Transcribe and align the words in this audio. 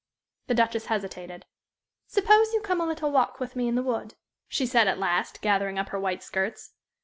The 0.47 0.55
Duchess 0.55 0.87
hesitated. 0.87 1.45
"Suppose 2.07 2.53
you 2.55 2.61
come 2.61 2.81
a 2.81 2.87
little 2.87 3.11
walk 3.11 3.39
with 3.39 3.55
me 3.55 3.67
in 3.67 3.75
the 3.75 3.83
wood," 3.83 4.15
she 4.47 4.65
said, 4.65 4.87
at 4.87 4.97
last, 4.97 5.43
gathering 5.43 5.77
up 5.77 5.89
her 5.89 5.99
white 5.99 6.23
skirts. 6.23 6.73